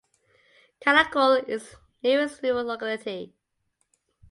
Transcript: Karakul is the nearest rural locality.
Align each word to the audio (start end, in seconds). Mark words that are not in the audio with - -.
Karakul 0.83 1.47
is 1.47 1.75
the 2.01 2.09
nearest 2.09 2.41
rural 2.41 2.65
locality. 2.65 3.35